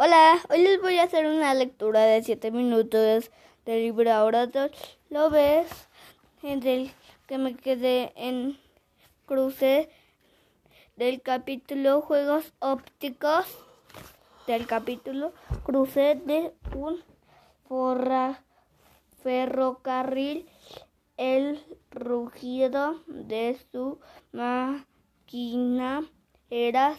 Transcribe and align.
Hola, 0.00 0.38
hoy 0.48 0.62
les 0.62 0.80
voy 0.80 0.96
a 0.98 1.02
hacer 1.02 1.26
una 1.26 1.54
lectura 1.54 2.02
de 2.02 2.22
7 2.22 2.52
minutos 2.52 3.32
del 3.66 3.82
libro 3.82 4.12
Ahora 4.12 4.48
lo 5.10 5.28
ves, 5.28 5.88
en 6.44 6.64
el 6.64 6.92
que 7.26 7.36
me 7.36 7.56
quedé 7.56 8.12
en 8.14 8.60
cruce 9.26 9.90
del 10.94 11.20
capítulo 11.20 12.00
Juegos 12.00 12.54
ópticos, 12.60 13.44
del 14.46 14.68
capítulo 14.68 15.32
Cruce 15.64 16.14
de 16.24 16.54
un 16.76 17.02
ferrocarril, 19.24 20.48
el 21.16 21.60
rugido 21.90 23.02
de 23.08 23.58
su 23.72 23.98
máquina 24.30 26.08
era 26.50 26.94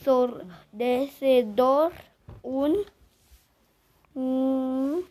ensordecedor, 0.00 1.92
un, 2.42 2.74
un 4.14 5.04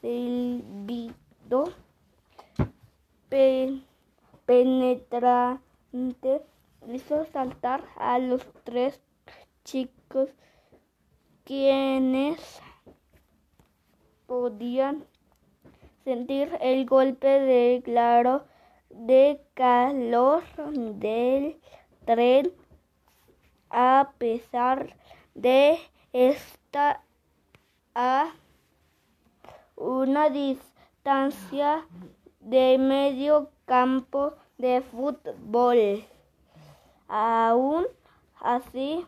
silbido 0.00 1.72
penetrante 4.46 5.60
hizo 6.92 7.24
saltar 7.32 7.84
a 7.96 8.20
los 8.20 8.46
tres 8.62 9.00
chicos 9.64 10.28
quienes 11.44 12.60
podían 14.26 15.04
sentir 16.04 16.56
el 16.60 16.86
golpe 16.86 17.26
de 17.26 17.82
claro 17.84 18.44
de 18.90 19.40
calor 19.54 20.44
del 20.98 21.58
tren 22.04 22.52
a 23.72 24.12
pesar 24.18 24.94
de 25.34 25.78
estar 26.12 27.00
a 27.94 28.32
una 29.76 30.28
distancia 30.28 31.86
de 32.40 32.76
medio 32.78 33.50
campo 33.64 34.34
de 34.58 34.82
fútbol. 34.82 36.04
Aún 37.08 37.86
así, 38.40 39.06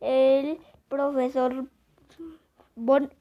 el 0.00 0.58
profesor 0.88 1.66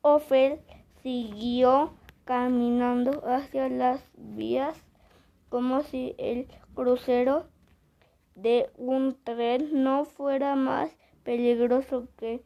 Ophel 0.01 0.61
siguió 1.01 1.94
caminando 2.25 3.23
hacia 3.27 3.69
las 3.69 4.01
vías 4.16 4.77
como 5.49 5.81
si 5.81 6.13
el 6.19 6.47
crucero 6.75 7.47
de 8.41 8.69
un 8.77 9.17
tren 9.23 9.83
no 9.83 10.05
fuera 10.05 10.55
más 10.55 10.91
peligroso 11.23 12.07
que 12.17 12.43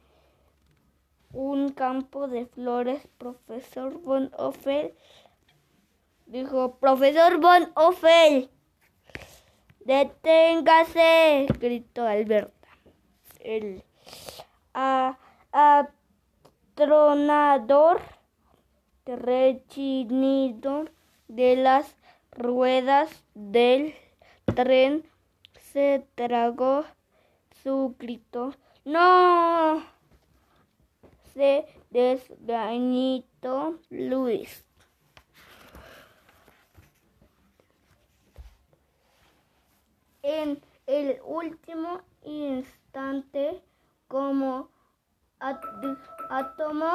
un 1.31 1.69
campo 1.69 2.27
de 2.27 2.45
flores. 2.45 3.08
Profesor 3.17 3.99
Von 4.02 4.31
Ophel 4.38 4.94
dijo, 6.25 6.75
Profesor 6.77 7.39
Von 7.39 7.71
Ophel, 7.75 8.49
deténgase, 9.81 11.47
gritó 11.59 12.05
Alberta. 12.05 12.67
El 13.39 13.83
atronador 16.75 18.02
rechinido 19.05 20.86
de 21.27 21.55
las 21.58 21.95
ruedas 22.31 23.23
del 23.36 23.94
tren 24.55 25.03
se 25.74 26.08
tragó 26.14 26.86
su 27.64 27.96
grito. 27.98 28.54
¡No! 28.86 29.84
Se 31.34 31.66
desgañitó 31.90 33.80
Luis. 33.90 34.64
En 40.22 40.62
el 40.86 41.20
último 41.23 42.02
instante, 42.22 43.64
como 44.08 44.70
átomo, 46.30 46.92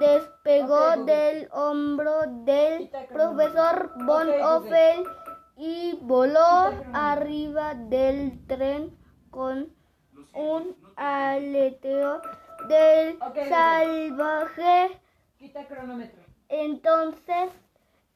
despegó 0.00 1.04
del 1.04 1.48
hombro 1.52 2.22
del 2.44 2.90
profesor 3.12 3.92
Von 4.04 4.28
Ophel 4.42 5.06
y 5.56 5.98
voló 6.02 6.70
arriba 6.92 7.74
del 7.74 8.46
tren 8.46 8.96
con 9.30 9.72
un 10.34 10.76
aleteo 10.96 12.20
del 12.68 13.18
salvaje. 13.48 15.00
Entonces 16.48 17.50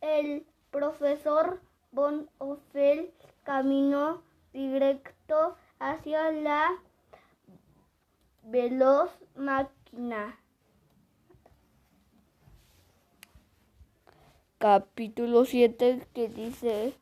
el 0.00 0.46
profesor 0.70 1.60
Von 1.92 2.28
Ophel 2.38 3.12
caminó 3.42 4.22
directo 4.52 5.56
hacia 5.78 6.30
la 6.30 6.68
veloz 8.42 9.10
máquina. 9.34 10.38
Capítulo 14.58 15.46
7 15.46 16.06
que 16.12 16.28
dice 16.28 16.94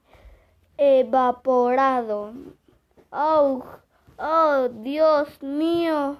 evaporado. 0.79 2.33
Oh, 3.11 3.65
oh, 4.17 4.69
Dios 4.71 5.43
mío. 5.43 6.17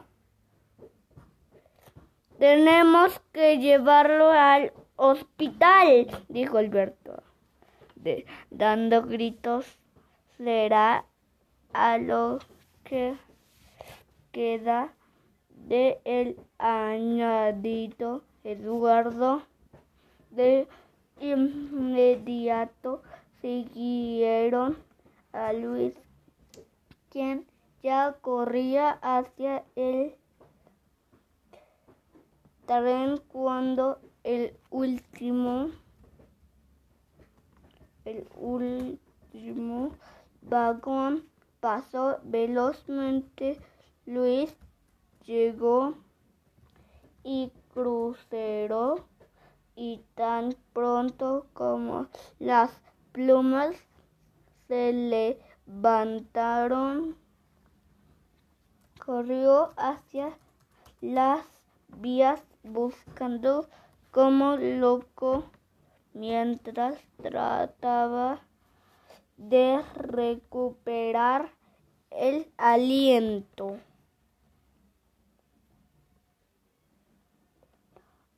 Tenemos 2.39 3.21
que 3.33 3.59
llevarlo 3.59 4.31
al 4.31 4.73
hospital, 4.97 6.07
dijo 6.29 6.59
Alberto, 6.59 7.23
dando 8.51 9.03
gritos. 9.03 9.79
Será 10.37 11.05
a 11.73 11.99
lo 11.99 12.39
que 12.85 13.17
queda 14.31 14.93
de 15.51 16.01
el 16.05 16.37
añadido 16.59 18.23
Eduardo 18.45 19.43
de 20.31 20.69
inmediato 21.21 23.03
siguieron 23.41 24.77
a 25.33 25.53
Luis, 25.53 25.95
quien 27.11 27.47
ya 27.83 28.17
corría 28.21 28.99
hacia 29.03 29.65
el 29.77 30.15
tren 32.67 33.19
cuando 33.29 34.01
el 34.25 34.57
último 34.71 35.71
el 38.05 38.27
último 38.37 39.93
vagón 40.43 41.29
pasó 41.61 42.19
velozmente. 42.25 43.59
Luis 44.07 44.57
llegó 45.27 45.95
y 47.23 47.53
cruceró 47.75 49.07
y 49.77 50.03
tan 50.15 50.57
pronto 50.73 51.47
como 51.53 52.07
las 52.39 52.71
plumas 53.13 53.77
se 54.67 54.93
levantaron, 55.67 57.17
corrió 59.05 59.73
hacia 59.77 60.37
las 61.01 61.45
vías 61.89 62.43
buscando 62.63 63.69
como 64.11 64.57
loco 64.57 65.45
mientras 66.13 66.99
trataba 67.23 68.41
de 69.37 69.81
recuperar 69.95 71.53
el 72.11 72.53
aliento. 72.57 73.79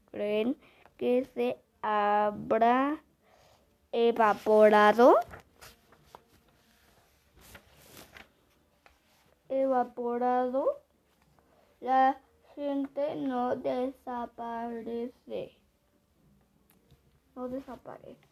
creen 0.10 0.58
que 0.98 1.26
se 1.36 1.60
habrá 1.82 3.04
evaporado. 3.92 5.16
Evaporado. 9.50 10.82
La 11.82 12.22
gente 12.56 13.16
no 13.16 13.56
desaparece. 13.56 15.58
No 17.36 17.48
desaparece. 17.48 18.28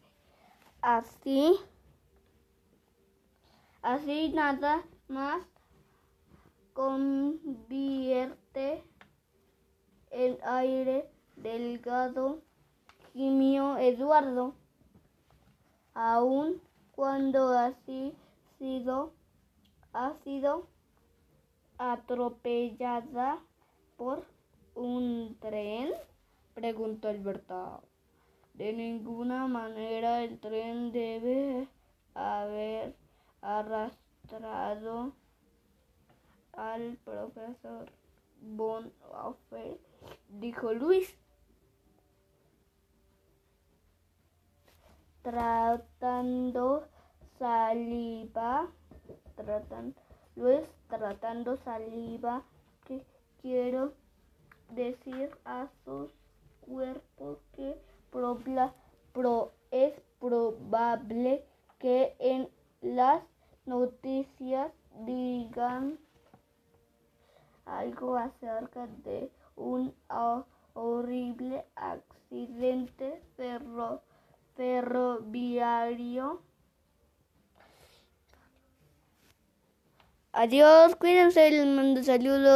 Así, 0.82 1.58
así 3.82 4.32
nada 4.32 4.82
más 5.08 5.42
convierte 6.72 8.82
el 10.10 10.38
aire 10.42 11.10
delgado 11.36 12.42
gimió 13.12 13.76
Eduardo, 13.78 14.54
aun 15.94 16.60
cuando 16.92 17.50
así 17.50 18.14
sido, 18.58 19.12
ha 19.92 20.14
sido 20.24 20.68
atropellada 21.78 23.40
por 24.00 24.24
un 24.74 25.36
tren? 25.40 25.90
preguntó 26.54 27.08
Alberto. 27.08 27.82
De 28.54 28.72
ninguna 28.72 29.46
manera 29.46 30.22
el 30.24 30.40
tren 30.40 30.90
debe 30.90 31.68
haber 32.14 32.96
arrastrado 33.42 35.12
al 36.54 36.96
profesor 37.04 37.92
Von 38.40 38.90
dijo 40.30 40.72
Luis. 40.72 41.14
Tratando 45.20 46.88
saliva, 47.38 48.70
tratan, 49.36 49.94
Luis 50.36 50.62
tratando 50.88 51.58
saliva, 51.58 52.42
que 52.86 53.04
quiero 53.42 53.92
decir 54.70 55.30
a 55.44 55.68
sus 55.84 56.10
cuerpos 56.60 57.38
que 57.56 57.76
es 59.70 59.94
probable 60.18 61.44
que 61.78 62.14
en 62.18 62.48
las 62.80 63.22
noticias 63.66 64.72
digan 65.06 65.98
algo 67.64 68.16
acerca 68.16 68.86
de 69.04 69.30
un 69.56 69.94
horrible 70.74 71.64
accidente 71.76 73.22
ferroviario. 74.56 76.42
Adiós, 80.32 80.94
cuídense, 80.94 81.50
les 81.50 81.66
mando 81.66 82.02
saludos. 82.04 82.50